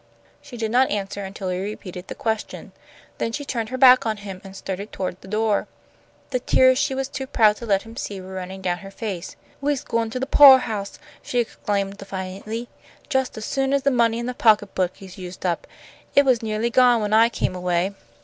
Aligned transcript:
She 0.41 0.57
did 0.57 0.71
not 0.71 0.89
answer 0.89 1.23
until 1.23 1.49
he 1.49 1.59
repeated 1.59 2.07
the 2.07 2.15
question. 2.15 2.71
Then 3.19 3.31
she 3.31 3.45
turned 3.45 3.69
her 3.69 3.77
back 3.77 4.03
on 4.03 4.17
him, 4.17 4.41
and 4.43 4.55
started 4.55 4.91
toward 4.91 5.21
the 5.21 5.27
door. 5.27 5.67
The 6.31 6.39
tears 6.39 6.79
she 6.79 6.95
was 6.95 7.07
too 7.07 7.27
proud 7.27 7.57
to 7.57 7.67
let 7.67 7.83
him 7.83 7.95
see 7.95 8.19
were 8.19 8.33
running 8.33 8.63
down 8.63 8.79
her 8.79 8.89
face. 8.89 9.35
"We's 9.61 9.83
goin' 9.83 10.09
to 10.09 10.19
the 10.19 10.25
poah 10.25 10.57
house," 10.57 10.97
she 11.21 11.37
exclaimed, 11.37 11.97
defiantly, 11.97 12.67
"jus' 13.09 13.29
as 13.37 13.45
soon 13.45 13.73
as 13.73 13.83
the 13.83 13.91
money 13.91 14.17
in 14.17 14.25
the 14.25 14.33
pocketbook 14.33 14.99
is 15.03 15.19
used 15.19 15.45
up. 15.45 15.67
It 16.15 16.25
was 16.25 16.41
nearly 16.41 16.71
gone 16.71 16.99
when 17.01 17.13
I 17.13 17.29
came 17.29 17.53
away." 17.55 17.93